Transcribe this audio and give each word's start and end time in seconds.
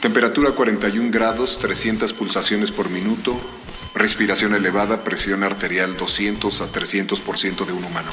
Temperatura 0.00 0.52
41 0.52 1.10
grados, 1.10 1.58
300 1.58 2.12
pulsaciones 2.12 2.70
por 2.70 2.88
minuto. 2.88 3.36
Respiración 3.94 4.54
elevada, 4.54 5.02
presión 5.02 5.42
arterial 5.42 5.96
200 5.96 6.60
a 6.60 6.70
300% 6.70 7.66
de 7.66 7.72
un 7.72 7.82
humano. 7.82 8.12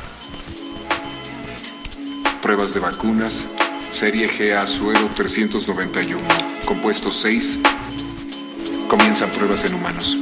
Pruebas 2.41 2.73
de 2.73 2.79
vacunas. 2.79 3.45
Serie 3.91 4.27
GA 4.27 4.65
Suero 4.65 5.11
391. 5.15 6.21
Compuesto 6.65 7.11
6. 7.11 7.59
Comienzan 8.87 9.29
pruebas 9.29 9.63
en 9.65 9.75
humanos. 9.75 10.17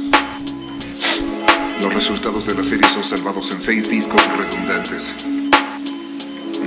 Los 1.80 1.94
resultados 1.94 2.44
de 2.44 2.54
la 2.54 2.64
serie 2.64 2.88
son 2.88 3.04
salvados 3.04 3.50
en 3.52 3.60
seis 3.62 3.88
discos 3.88 4.22
redundantes. 4.36 5.14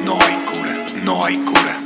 No 0.04 0.18
hay 0.20 0.36
cura, 0.52 0.86
no 1.04 1.24
hay 1.24 1.38
cura, 1.38 1.77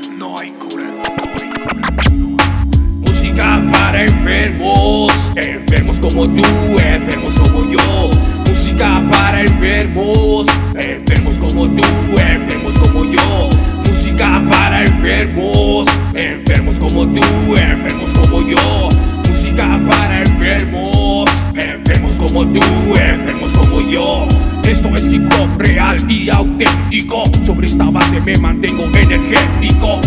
enfermos, 5.35 5.99
como 5.99 6.27
tú, 6.27 6.44
enfermos 6.80 7.35
como 7.35 7.70
yo. 7.70 8.09
Música 8.48 9.02
para 9.09 9.41
enfermos, 9.41 10.48
enfermos 10.76 11.35
como 11.35 11.70
tú, 11.70 11.84
enfermos 12.17 12.77
como 12.80 13.05
yo. 13.05 13.49
Música 13.88 14.41
para 14.49 14.84
enfermos, 14.84 15.88
enfermos 16.13 16.80
como 16.80 17.07
tú, 17.07 17.21
enfermos 17.55 18.13
como 18.13 18.41
yo. 18.41 18.90
Música 19.27 19.80
para 19.88 20.21
enfermos, 20.21 21.30
enfermos 21.55 22.12
como 22.13 22.45
tú, 22.48 22.62
enfermos 22.95 23.52
como 23.52 23.82
yo. 23.82 24.27
Esto 24.68 24.95
es 24.95 25.07
hip 25.07 25.23
hop 25.34 25.59
real 25.59 25.98
y 26.09 26.29
auténtico. 26.29 27.23
Sobre 27.45 27.68
esta 27.68 27.90
base 27.90 28.21
me 28.21 28.38
mantengo 28.38 28.85
energético. 28.85 29.99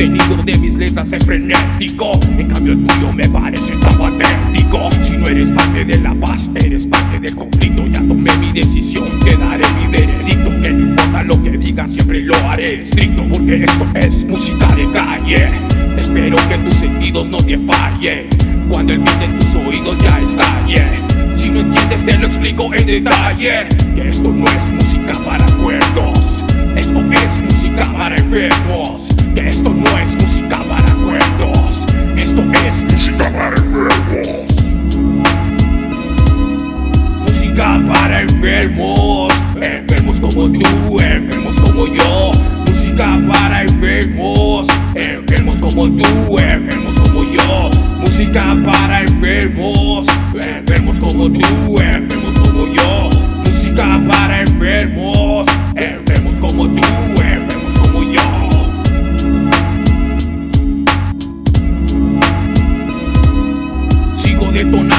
Contenido 0.00 0.42
de 0.44 0.58
mis 0.58 0.74
letras 0.74 1.12
es 1.12 1.26
frenético. 1.26 2.12
En 2.38 2.48
cambio, 2.48 2.72
el 2.72 2.84
tuyo 2.84 3.12
me 3.12 3.28
parece 3.28 3.74
tan 3.76 3.98
patético. 3.98 4.88
Si 5.02 5.12
no 5.12 5.26
eres 5.26 5.50
parte 5.50 5.84
de 5.84 5.98
la 5.98 6.14
paz, 6.14 6.50
eres 6.54 6.86
parte 6.86 7.20
del 7.20 7.34
conflicto. 7.36 7.86
Ya 7.86 8.00
tomé 8.00 8.34
mi 8.38 8.50
decisión, 8.52 9.08
te 9.20 9.36
daré 9.36 9.64
mi 9.78 9.92
veredicto. 9.92 10.50
Que 10.62 10.72
no 10.72 10.80
importa 10.80 11.22
lo 11.22 11.42
que 11.42 11.58
digan, 11.58 11.90
siempre 11.90 12.20
lo 12.20 12.34
haré 12.48 12.80
estricto. 12.80 13.26
Porque 13.28 13.64
esto 13.64 13.86
es 13.94 14.24
música 14.24 14.74
de 14.74 14.90
calle. 14.90 15.50
Espero 15.98 16.36
que 16.48 16.56
tus 16.58 16.74
sentidos 16.76 17.28
no 17.28 17.36
te 17.36 17.58
fallen. 17.58 18.26
Cuando 18.70 18.94
el 18.94 19.00
beat 19.00 19.22
en 19.22 19.38
tus 19.38 19.54
oídos 19.54 19.98
ya 19.98 20.18
estalle. 20.20 21.10
Si 21.34 21.50
no 21.50 21.60
entiendes 21.60 22.04
te 22.04 22.18
lo 22.18 22.26
explico 22.26 22.74
en 22.74 22.86
detalle 22.86 23.66
Que 23.94 24.08
esto 24.08 24.28
no 24.30 24.46
es 24.46 24.70
música 24.72 25.12
para 25.24 25.44
cuerdos 25.62 26.44
Esto 26.76 27.00
es 27.12 27.42
música 27.42 27.84
para 27.92 28.16
enfermos 28.16 29.08
Que 29.34 29.48
esto 29.48 29.70
no 29.70 29.89
música 32.70 33.30
para 33.32 33.56
enfermos 33.56 34.46
Música 37.26 37.80
para 37.86 38.22
enfermos. 38.22 39.32
Enfermos 39.60 40.20
como 40.20 40.50
tú, 40.50 41.00
enfermos 41.00 41.60
como 41.60 41.86
yo. 41.86 42.30
Música 42.66 43.20
para 43.28 43.64
enfermos. 43.64 44.68
Enfermos 44.94 45.56
como 45.58 45.90
tú, 45.90 46.38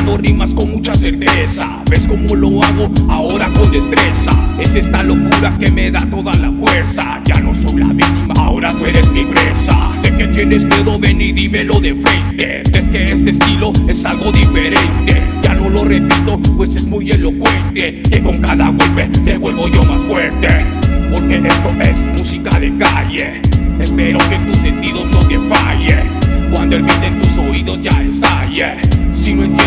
Rimas 0.02 0.54
con 0.54 0.72
mucha 0.72 0.94
certeza. 0.94 1.82
¿Ves 1.90 2.08
cómo 2.08 2.36
lo 2.36 2.64
hago? 2.64 2.92
Ahora 3.08 3.50
con 3.54 3.72
destreza. 3.72 4.32
Es 4.60 4.76
esta 4.76 5.04
locura 5.04 5.56
que 5.60 5.72
me 5.72 5.90
da 5.90 6.06
toda 6.08 6.34
la 6.34 6.52
fuerza. 6.52 7.22
Ya 7.24 7.40
no 7.40 7.54
soy 7.54 7.80
la 7.80 7.94
víctima, 7.94 8.34
ahora 8.38 8.72
tú 8.72 8.86
eres 8.86 9.12
mi 9.12 9.24
presa. 9.24 9.92
Sé 10.02 10.12
que 10.18 10.28
tienes 10.28 10.66
miedo, 10.66 11.00
ven 11.00 11.22
y 11.22 11.32
dímelo 11.32 11.80
de 11.80 11.94
frente. 11.94 12.64
Ves 12.72 12.90
que 12.90 13.06
este 13.06 13.30
estilo 13.30 13.72
es 13.88 14.06
algo 14.06 14.32
diferente. 14.32 15.22
Ya 15.44 15.54
no 15.54 15.70
lo 15.70 15.86
repito, 15.86 16.40
pues 16.58 16.76
es 16.76 16.88
muy 16.88 17.10
elocuente. 17.12 18.02
Que 18.04 18.22
con 18.22 18.40
cada 18.40 18.70
golpe 18.70 19.08
me 19.24 19.38
vuelvo 19.38 19.70
yo 19.70 19.82
más 19.84 20.02
fuerte. 20.02 20.66
Porque 21.14 21.38
esto 21.38 21.72
es 21.80 22.04
música 22.18 22.60
de 22.60 22.76
calle. 22.78 23.42
Espero 23.80 24.18
que 24.30 24.36
tus 24.52 24.58
sentidos 24.58 25.10
no 25.12 25.20
te 25.20 25.40
fallen. 25.48 26.10
Cuando 26.52 26.76
el 26.76 26.84
beat 26.84 27.21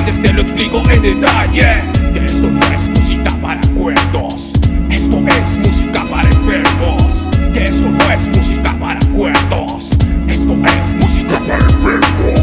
Entiendes 0.06 0.30
te 0.30 0.36
lo 0.36 0.42
explico 0.42 0.82
en 0.90 1.00
detalle. 1.00 1.82
Que 2.12 2.26
esto 2.26 2.50
no 2.50 2.60
es 2.74 2.90
música 2.90 3.34
para 3.40 3.60
cuerdos 3.68 4.52
Esto 4.90 5.18
es 5.26 5.58
música 5.58 6.04
para 6.10 6.28
enfermos. 6.28 7.26
Que 7.54 7.64
eso 7.64 7.88
no 7.88 8.12
es 8.12 8.28
música 8.36 8.76
para 8.78 9.00
cuerdos 9.16 9.96
Esto 10.28 10.56
es 10.66 10.94
música 11.00 11.40
para 11.48 11.64
enfermos. 11.64 12.40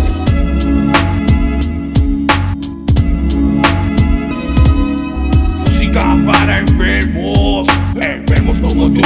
Música 5.60 6.18
para 6.26 6.60
enfermos, 6.60 7.68
enfermos 7.96 8.62
como 8.62 8.92
tú, 8.92 9.02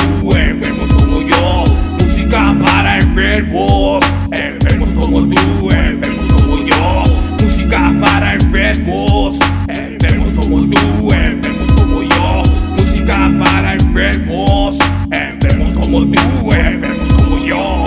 yo. 17.45 17.83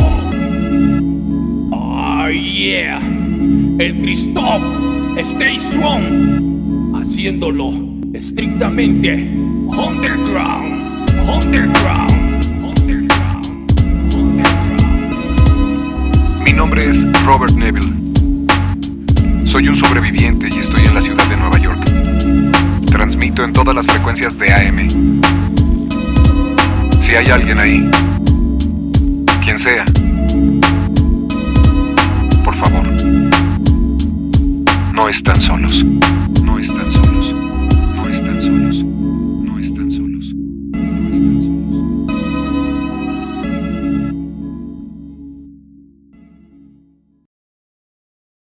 Oh 1.70 2.28
yeah, 2.28 3.00
el 3.78 4.00
Christoph, 4.02 4.62
stay 5.18 5.58
strong, 5.58 6.94
haciéndolo 6.94 7.72
estrictamente 8.14 9.12
underground, 9.66 11.10
underground, 11.28 12.44
underground, 12.64 13.44
underground. 14.24 14.72
Mi 16.44 16.52
nombre 16.54 16.88
es 16.88 17.06
Robert 17.26 17.54
Neville. 17.56 17.92
Soy 19.44 19.68
un 19.68 19.76
sobreviviente 19.76 20.48
y 20.48 20.58
estoy 20.58 20.84
en 20.86 20.94
la 20.94 21.02
ciudad 21.02 21.26
de 21.28 21.36
Nueva 21.36 21.58
York. 21.58 21.78
Transmito 22.86 23.44
en 23.44 23.52
todas 23.52 23.74
las 23.74 23.86
frecuencias 23.86 24.38
de 24.38 24.52
AM. 24.52 25.47
Si 27.08 27.16
hay 27.16 27.26
alguien 27.28 27.58
ahí, 27.58 27.90
quien 29.42 29.58
sea, 29.58 29.82
por 32.44 32.54
favor, 32.54 32.86
no 34.92 35.08
están 35.08 35.40
solos. 35.40 35.86